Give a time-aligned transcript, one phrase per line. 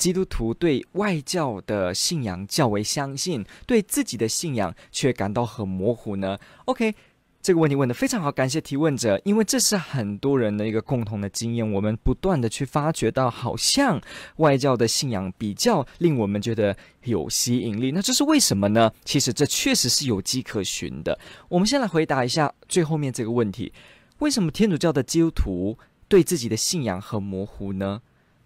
[0.00, 6.94] 基督徒对外教的信仰较为相信，对自己的信仰却感到很模糊呢？OK，
[7.42, 11.70] 这个问题问得非常好，感谢提问者，因为这是很多人的一个共同的经验。
[11.70, 14.00] 我们不断的去发掘到，好像
[14.36, 17.90] 外教的信仰比较令我们觉得有吸引力。
[17.92, 18.90] 那这是为什么呢？
[19.04, 21.18] 其实这确实是有迹可循的。
[21.50, 23.70] 我们先来回答一下最后面这个问题：
[24.20, 25.76] 为什么天主教的基督徒
[26.08, 28.00] 对自己的信仰很模糊呢？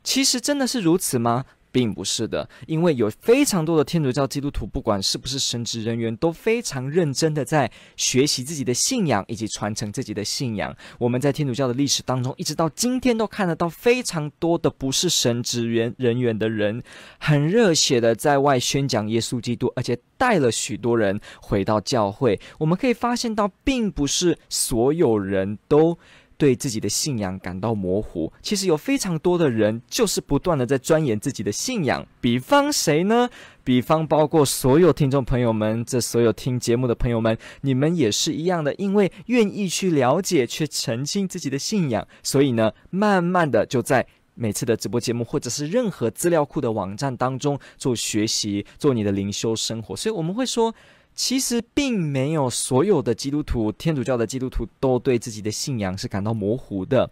[0.04, 1.44] 其实真的是如此吗？
[1.72, 10.72] 并不是的，因为有非常多的天主教基督徒，不管是不是神职人员，都非常认真的在学习自己的信仰以及传承自己的信仰。
[11.00, 16.80] 我们在天主教的历史当中，一直到今天都看得到非常多的不是神职员人员的人，
[17.18, 22.40] 很热血的在外宣讲耶稣基督，而且带了许多人回到教会。
[22.58, 25.98] 我们可以发现到，并不是所有人都。
[26.36, 32.06] 对自己的信仰感到模糊，其实有非常多的人就是不断的在钻研自己的信仰。
[32.20, 33.28] 比方谁呢？
[33.62, 49.96] 比方包括所有听众朋友们，这所有听节目的朋友们，你们也是一样的，因为愿意去了解，去澄清自己的信仰，所以呢，慢慢的就在每次的直播节目或者是任何资料库的网站当中做学习，做你的灵修生活。
[49.96, 50.74] 所以我们会说。
[51.14, 57.08] 其实并没有所有的基督徒，天主教的基督徒都对自己的信仰是感到模糊的。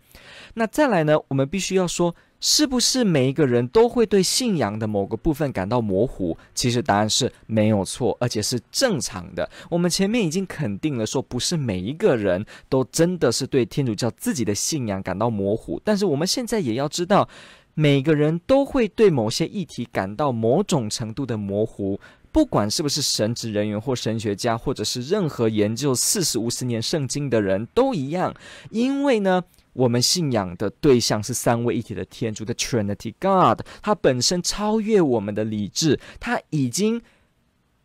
[0.54, 6.36] 那再来呢，我们必须要说，是不是每一个人都会对信仰的某个部分感到模糊？
[6.52, 9.48] 其实答案是没有错，而且是正常的。
[9.70, 15.80] 我们前面已经肯定了，说不是每一个人都真的是对天主教自己的信仰感到模糊。
[15.84, 17.28] 但是我们现在也要知道，
[17.74, 22.00] 每个人都会对某些议题感到某种程度的模糊。
[22.32, 28.34] 不管是不是神职人员或神学家，或者是任何研究四十五十年圣经的人都一样，
[28.70, 29.44] 因为呢，
[29.74, 37.02] 我们信仰的对象是三位一体的天主的 Trinity God，它本身超越我们的理智，它已经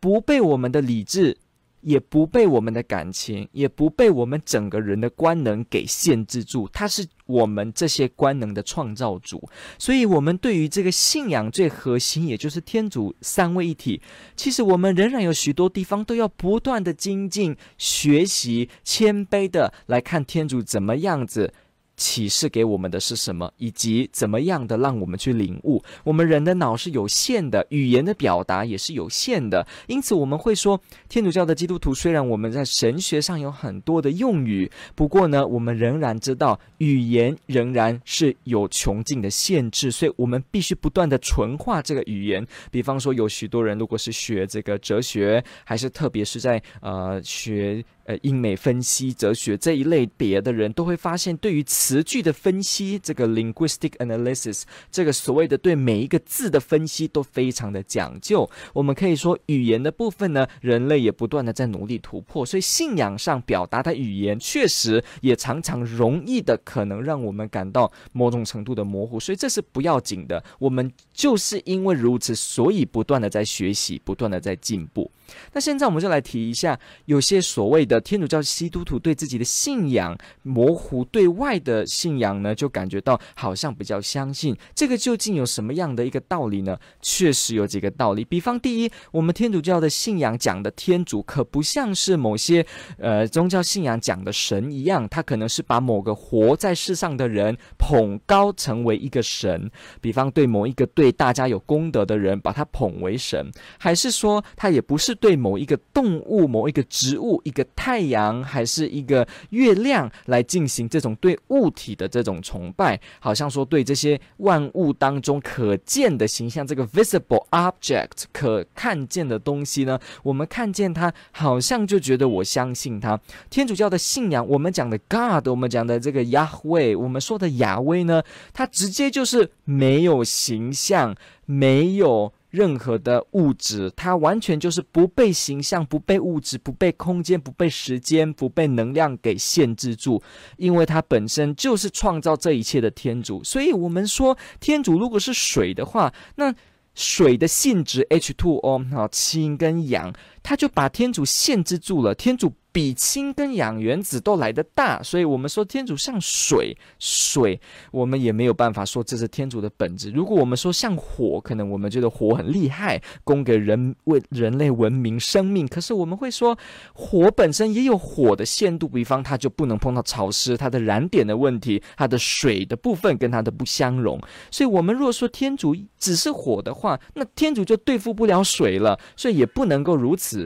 [0.00, 1.36] 不被我们的理智。
[1.80, 6.68] 也不被我们的感情，也不被我们整个人的官能给限制住。
[6.72, 14.00] 他是我们这些官能的创造主，所以，我们对于这个信仰最核心，也就是天主三位一体，
[14.34, 21.52] 其实我们仍然有许多地方都要不断的精进、学习、谦卑的来看天主怎么样子。
[21.98, 25.82] 启示给我们的是什么，以及怎么样的让我们去领悟？
[26.04, 42.46] 我们人的脑是有限的，语言的表达也是有限的，因此我们会说，天主教的基督徒虽然我们在神学上有很多的用语，不过呢，我们仍然知道语言仍然是有穷尽的限制，所以我们必须不断的纯化这个语言。
[42.70, 47.84] 比方说，有许多人如果是学这个哲学，还是特别是在呃学。
[48.08, 58.48] 呃，英美分析、哲学这一类别的人都会发现，对于词句的分析，这个 linguistic analysis，这个所谓的对每一个字的分析都非常的讲究。
[58.72, 62.46] 我们可以说，语言的部分呢，人类也不断的在努力突破。
[62.46, 69.20] 所以，信仰上表达的语言，确实也常常容易的可能让我们感到某种程度的模糊。
[69.20, 70.42] 所以，这是不要紧的。
[70.58, 75.10] 我们就是因为如此，所以不断的在学习，不断的在进步。
[75.52, 84.56] 那现在我们就来提一下，有些所谓的天主教基督徒对自己的信仰模糊，对外的信仰呢，就感觉到好像比较相信。
[84.74, 86.78] 这个究竟有什么样的一个道理呢？
[87.02, 88.24] 确实有几个道理。
[88.24, 92.64] 比方第一，我们天主教的信仰讲的天主，可不像是某些
[92.98, 99.70] 呃宗教信仰讲的神一样，他可能是把某个活在世上的人捧高成为一个神。
[100.00, 105.17] 比方对某一个对大家有功德的人，把他捧为神，还是说他也不是。
[105.20, 123.20] 对某一个动物、某一个植物、一个太阳，还是一个月亮来进行这种对物体的这种崇拜，好像说对这些万物当中可见的形象，这个 visible object 可看见的东西呢，我们看见它，好像就觉得我相信它。
[123.50, 128.22] 天主教的信仰，我们讲的 God，我们讲的这个 Yahweh，我们说的亚威呢，
[128.52, 132.32] 它直接就是没有形象，没有。
[132.50, 140.22] 任何的物质，它完全就是不被形象、不被物质、不被空间、不被时间、不被能量给限制住，
[140.56, 143.44] 因为它本身就是创造这一切的天主。
[143.44, 146.54] 所以，我们说天主如果是水的话，那
[146.94, 150.12] 水的性质 H2O 好，氢跟氧，
[150.48, 152.14] 它就把天主限制住了。
[152.14, 157.60] 天主比氢跟氧原子都来得大，所以我们说天主像水，水
[157.90, 160.10] 我们也没有办法说这是天主的本质。
[160.10, 165.68] 如果我们说像火，可能我们觉得火很厉害，供给人为人类文明生命。
[165.68, 166.56] 可是我们会说，
[166.94, 174.18] 火本身也有火的限度，比方它就不能碰到潮湿，它的燃点的问题，它的水的部分跟它的不相容。
[174.50, 180.37] 所以，我们如果说天主只是火的话，那天主就对付不了水了，所以也不能够如此。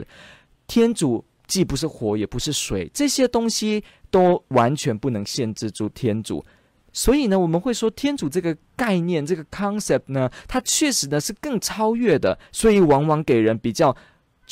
[0.67, 1.25] 天主。
[1.45, 6.43] 既不是火，也不是水，这些东西都完全不能限制住天主。
[6.93, 13.95] 所以呢，我们会说天主这个概念，这个 concept 呢，它确实呢是更超越的，所以往往给人比较。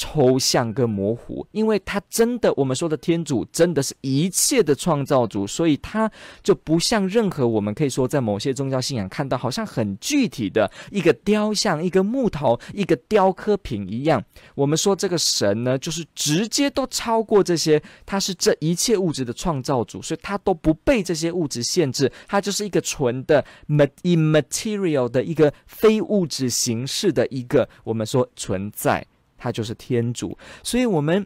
[0.02, 6.12] 抽象跟模糊，因为他真的，我们说的天主真的是一切的创造主，所以他
[6.42, 14.24] 就不像任何我们可以说在某些宗教信仰看到好像很具体的一个雕像、一个木头、一个雕刻品一样。
[14.56, 23.46] 我们说这个神呢，就是直接都超过这些，他是这一切物质的创造主，所以他都不被这些物质限制，他就是一个纯的
[24.02, 29.06] immaterial 的一个非物质形式的一个我们说存在。
[29.42, 31.26] 他就是天主，所以我们。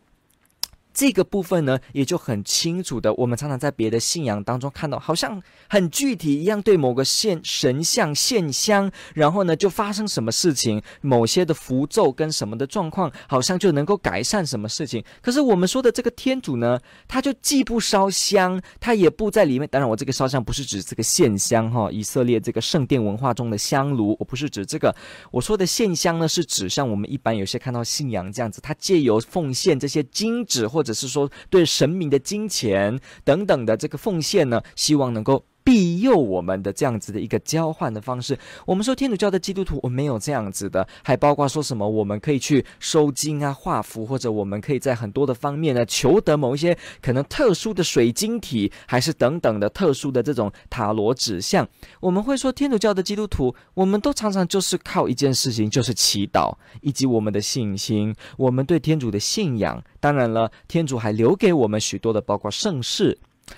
[0.96, 5.40] 这个部分呢，也就很清楚的，我们常常在别的信仰当中看到，好像
[5.70, 15.04] 很具体一样，对某个现神像献香，然后呢就发生什么事情，某些的符咒跟什么的状况，好像就能够改善什么事情。
[15.22, 19.68] 可是我们说的这个天主呢，他就既不烧香，他也不在里面。
[19.70, 24.96] 当然，我这个烧香不是指这个献香哈，以色列这个圣殿文化中的香炉，我不是指这个。
[25.30, 30.85] 我说的献香呢，是指像我们一般有些看到信仰这样子，他借由奉献这些金纸或。
[30.86, 38.38] 只是说对神明的金钱等等的这个奉献呢，希望能够庇佑我们的这样子的一个交换的方式。
[38.66, 51.68] 我们说天主教的基督徒，我没有这样子的，还包括说什么我们可以去收金啊、画符，或者我们可以在很多的方面呢求得某一些可能特殊的水晶体，还是等等的特殊的这种塔罗指向。
[52.00, 59.84] 我们会说天主教的基督徒，我们都常常就是靠一件事情，就是祈祷以及我们的信心，我们对天主的信仰。
[60.00, 63.18] 当然了，天主还留给我们许多的，包括圣事。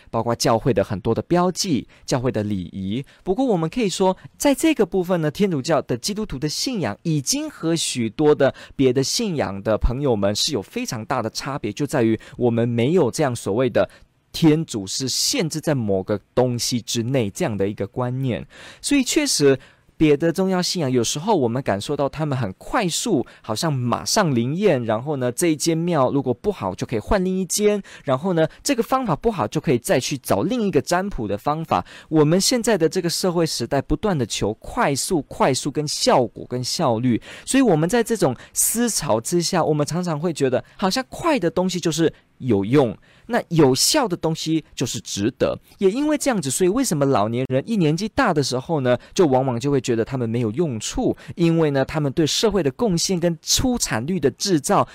[0.09, 3.03] 包括教会的很多的标记、教会的礼仪。
[3.23, 13.89] 不过，我们可以说，在这个部分呢，天主教的基督徒的信仰已经和许多的别的信仰的朋友们是有非常大的差别，就在于我们没有这样所谓的
[14.31, 18.45] 天主是限制在某个东西之内这样的一个观念。
[18.81, 19.59] 所以，确实。
[19.97, 24.85] 别的宗教信仰，有时候我们感受到他们很快速，好像马上灵验。
[24.85, 27.81] 然后呢，这一间庙如果不好，就可以换另一间。
[28.03, 31.83] 然后呢，这个方法不好，就可以再去找另一个占卜的方法。
[32.09, 42.95] 我们现在的这个社会时代，不断的求快速、快速跟效果跟效率，所以我们在这种思潮之下，我们常常会觉得，好像快的东西就是有用。
[43.27, 54.87] 那有效的东西就是值得，也因为这样子，所以为什么老年人一年纪大的时候呢，就往往就会觉得他们没有用处，因为呢，他们对社会的贡献跟出产率的制造。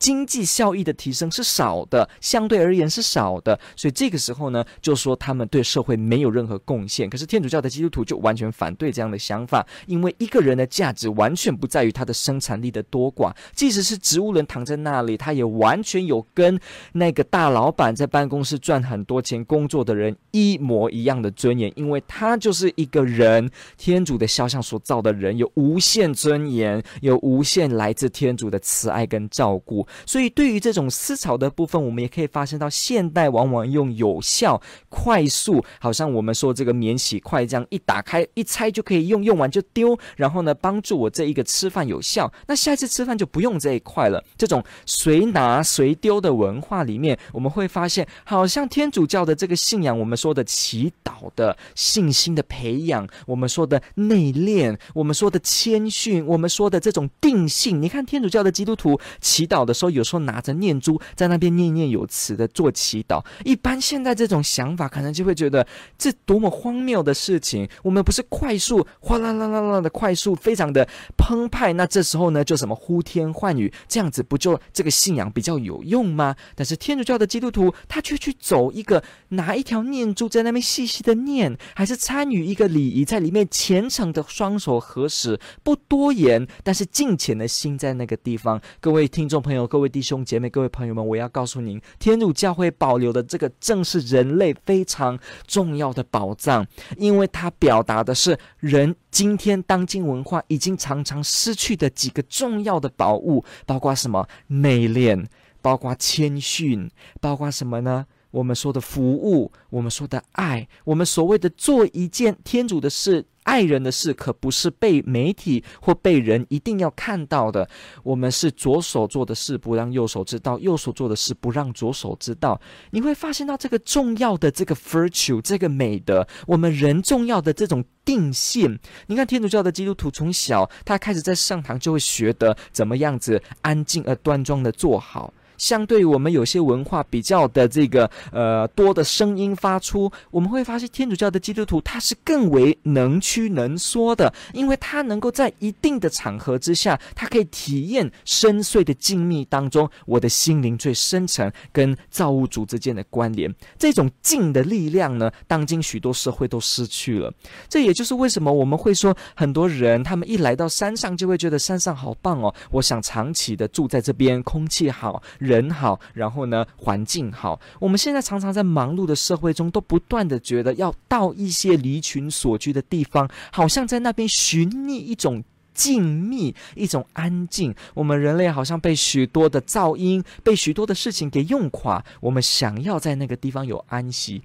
[0.00, 7.08] 经济效益的提升是少的，相对而言是少的，所以这个时候呢，就说他们对社会没有任何贡献。
[7.08, 16.58] 可是天主教的基督徒就完全反对这样的想法，因为一个人的价值完全不在于他的生产力的多寡，即使是植物人躺在那里，他也完全有跟
[16.92, 29.86] 那个大老板在办公室赚很多钱工作的人一模一样的尊严，因为他就是一个人，天主的肖像所造的人，有无限尊严，有无限来自天主的慈爱跟照顾。
[30.06, 42.32] 所以，对于这种思潮的部分，我们也可以发现到，现代往往用有效、快速，好像我们说这个免洗筷这样，一打开一拆就可以用，用完就丢，然后呢，帮助我这一个吃饭有效。
[42.46, 44.22] 那下一次吃饭就不用这一块了。
[44.36, 57.80] 这种随拿随丢的文化里面，我们会发现，好像天主教的这个信仰，我们说的祈祷的信心的培养，我们说的内敛，我们说的谦逊，我们说的这种定性。
[57.82, 59.74] 你看天主教的基督徒祈祷的。
[59.80, 67.66] 说有时候拿着念珠在那边念念有词的做祈祷，一般现在这种想法可能就会觉得这多么荒谬的事情。
[67.82, 76.36] 我们不是快速哗啦啦啦啦的快速，非常的澎湃，那这时候呢就什么呼天唤雨，这样子不就这个信仰比较有用吗？
[76.54, 88.60] 但是天主教的基督徒他却去走一个拿一条念珠在那边细细的念，还是参与一个礼仪在里面虔诚的双手合十，不多言，但是敬虔的心在那个地方。
[88.80, 89.69] 各位听众朋友。
[89.70, 104.26] 各位弟兄姐妹、各位朋友们，我要告诉您，天主教会保留的这个正是人类非常重要的宝藏，因为它表达的是人今天当今文化已经常常失去的几个重要的宝物，包括什么？
[104.48, 105.24] 内敛，
[105.62, 108.04] 包括谦逊，包括什么呢？
[108.32, 117.68] 我们说的服务，我们说的爱，我们所谓的做一件天主的事、爱人的事，可不是被媒体或被人一定要看到的。
[118.04, 122.60] 我们是左手做的事不让右手知道，右手做的事不让左手知道。
[122.92, 128.78] 你会发现到这个重要的这个 virtue，这个美德，我们人重要的这种定性。
[129.08, 135.34] 你看天主教的基督徒从小他开始在上堂就会学得怎么样子安静而端庄的做好。
[135.60, 153.54] 相对于我们有些文化比较的这个呃多的声音发出，我们会发现天主教的基督徒他是更为能屈能缩的，因为他能够在一定的场合之下，他可以体验深邃的静谧当中，我的心灵最深层跟造物主之间的关联。
[153.78, 157.30] 这种静的力量呢，当今许多社会都失去了。
[157.68, 165.22] 这也就是为什么我们会说，很多人他们一来到山上就会觉得山上好棒哦，我想长期的住在这边，空气好。
[165.50, 167.60] 人好，然后呢，环境好。
[167.80, 175.42] 我们现在常常在忙碌的社会中，都不断的觉得要到一些离群所居的地方，好像在那边寻觅一种
[175.74, 177.74] 静谧，一种安静。
[177.94, 182.04] 我们人类好像被许多的噪音，被许多的事情给用垮。
[182.20, 184.42] 我们想要在那个地方有安息。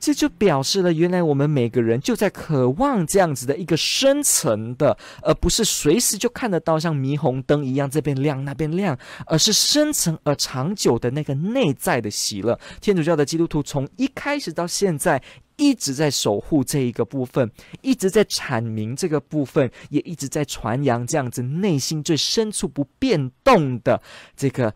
[0.00, 12.58] 这就表示了，原来我们每个人就在渴望这样子的一个深层的，而不是随时就看得到像霓虹灯一样这边亮那边亮，而是深层而长久的那个内在的喜乐。
[12.80, 15.22] 天主教的基督徒从一开始到现在
[15.56, 17.50] 一直在守护这一个部分，
[17.82, 24.00] 一直在阐明这个部分，也一直在传扬这样子内心最深处不变动的
[24.34, 24.74] 这个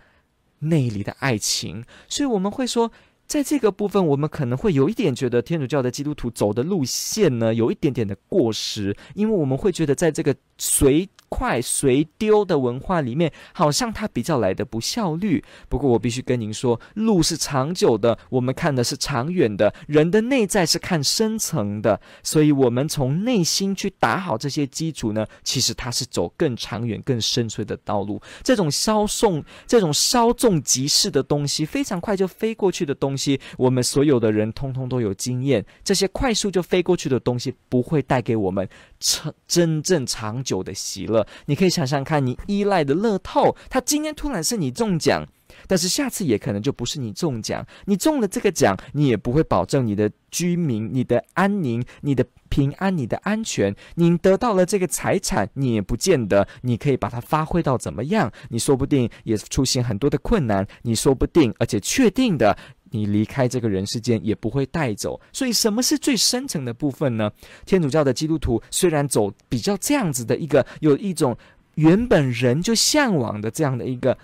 [0.58, 1.82] 内里的爱情。
[2.10, 2.92] 所以我们会说。
[3.26, 15.42] 在这个部分，我们可能会有一点觉得天主教的基督徒走的路线呢，有一点点的过时，因为我们会觉得在这个随快随丢的文化里面，好像它比较来的不效率。
[15.68, 28.22] 不过我必须跟您说，路是长久的，我们看的是长远的，人的内在是看深层的，所以我们从内心去打好这些基础呢，其实它是走更长远、更深邃的道路。
[28.44, 35.66] 这种稍纵、这种稍纵即逝的东西，非常快就飞过去的东西，我们所有的人通通都有经验。
[35.82, 38.68] 这些快速就飞过去的东西，不会带给我们
[39.00, 41.26] 长真正长久的喜乐。
[41.46, 45.26] 你可以想想看，你依赖的乐透，它今天突然是你中奖，
[45.66, 47.66] 但是下次也可能就不是你中奖。
[47.86, 53.74] 你中了这个奖，你也不会保证你的居民、你的安宁、你的平安、你的安全。
[53.94, 58.30] 你得到了这个财产，你也不见得你可以把它发挥到怎么样。
[58.50, 62.56] 你说不定也出现很多的困难，你说不定，而且确定的。
[62.94, 67.28] 你离开这个人世间也不会带走，所以什么是最深层的部分呢？
[67.66, 71.36] 天主教的基督徒虽然走比较这样子的一个，有一种
[71.74, 74.16] 原本人就向往的这样的一个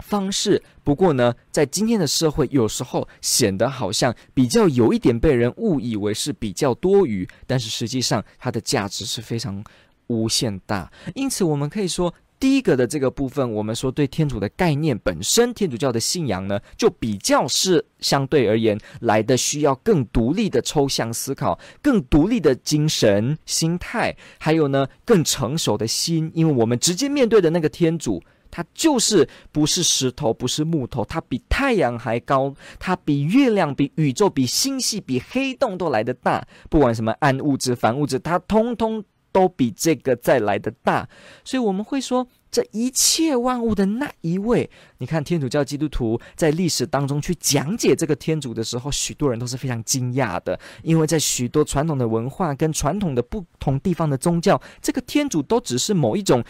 [0.00, 9.62] 方式，不过呢，在今天的社会，有时候显得好像比较有一点被人误以为是比较多余，但是实际上它的价值是非常
[10.08, 12.12] 无限大，因此我们可以说。
[12.44, 39.02] 第一个的这个部分，我们说对天主的概念本身，天主教的信仰呢，就比较是相对而言来的需要更独立的抽象思考，更独立的精神心态，还有呢更成熟的心，因为我们直接面对的那个天主，他就是不是石头，不是木头，他比太阳还高，他比月亮、比宇宙、比星系、比黑洞都来得大，不管什么暗物质、反物质，他通通。
[39.34, 41.08] 都比这个再来的大，
[41.44, 56.44] 所以我们会说，这一切万物的那一位，你看天主教基督徒在历史当中去讲解这个天主的时候，许多人都是非常惊讶的，因为在许多传统的文化跟传统的不同地方的宗教，这个天主都只是某一种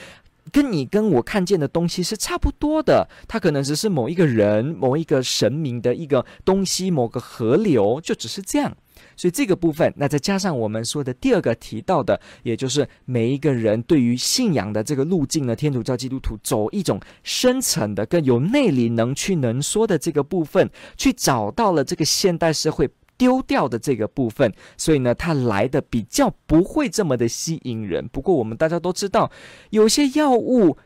[0.52, 8.76] 跟你跟我看见的东西是差不多的，他可能只是某一个人、某一个神明的一个东西、某个河流，就只是这样。
[9.16, 24.52] 所以这个部分，那再加上我们说的第二个提到的，也就是每一个人对于信仰的这个路径呢，天主教基督徒走一种深层的、更有内里能去能说的这个部分，去找到了这个现代社会丢掉的这个部分。
[24.76, 28.08] 所以呢，它来的比较不会这么的吸引人。
[28.08, 29.30] 不过我们大家都知道，
[29.70, 30.76] 有些药物。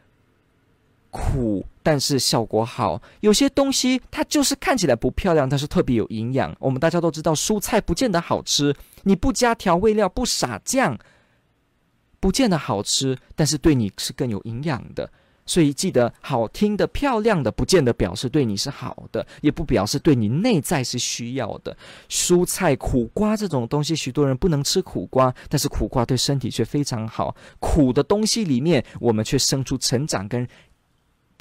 [1.11, 3.00] 苦，但是效果好。
[3.21, 6.54] 有些东西它就是看起来不漂亮，但是特别有营养。
[6.61, 10.99] 我们大家都知道，蔬菜不见得好吃，你不加调味料，不撒酱，
[12.21, 15.11] 不见得好吃，但是对你是更有营养的。
[15.47, 21.75] 所以记得，好听的、漂亮的，不见得表示对你是好的，也不表示对你内在是需要的。
[22.11, 27.35] 蔬菜、苦瓜这种东西，许多人不能吃苦瓜，但是苦瓜对身体却非常好。
[27.61, 30.47] 苦的东西里面，我们却生出成长跟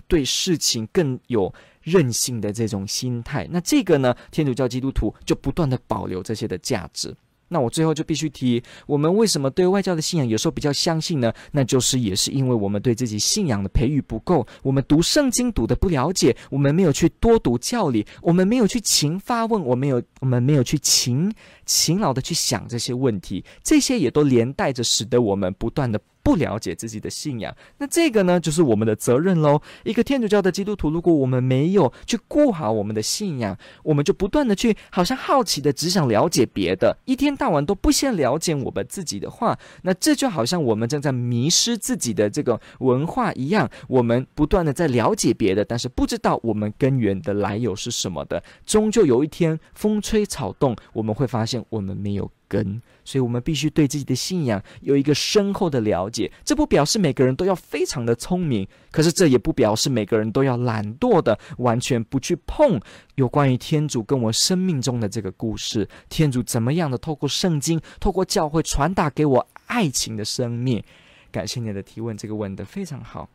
[0.08, 3.48] 对事情更有韧性的这种心态。
[3.52, 7.16] 那这个呢，天主教基督徒就不断地保留这些的价值。
[7.50, 11.32] 那我最后就必须提，我们为什么对外教的信仰有时候比较相信呢？
[11.54, 21.34] 那就是也是因为我们对自己信仰的培育不够，我们读圣经读得不了解，我们没有去多读教理，我们没有去勤发问，我们没有，我们没有去勤
[21.66, 25.98] 勤劳的去想这些问题，这些也都连带着使得我们不断的。
[26.28, 29.62] 不了解自己的信仰，那这个呢，就是我们的责任喽。
[29.86, 43.70] 一个天主教的基督徒，如果我们没有去顾好我们的信仰，我们就不断的去，好像好奇的只想了解别的，一天到晚都不先了解我们自己的话，那这就好像我们正在迷失自己的这个文化一样。
[43.88, 52.82] 我们不断的在了解别的，但是不知道我们根源的来由是什么的，终究有一天风吹草动，我们会发现我们没有根。
[53.04, 56.32] 所以，我们必须对自己的信仰有一个深厚的了解。
[56.44, 62.80] 这不表示每个人都要非常的聪明，可是这也不表示每个人都要懒惰的完全不去碰
[63.16, 65.88] 有关于天主跟我生命中的这个故事。
[66.10, 70.84] 天主怎么样的透过圣经、透过教会传达给我爱情的生命？
[71.32, 73.30] 感谢你的提问，这个问得非常好。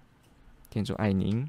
[0.68, 1.48] 天主爱您。